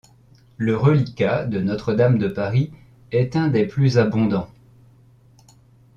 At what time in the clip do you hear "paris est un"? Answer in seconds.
2.27-3.49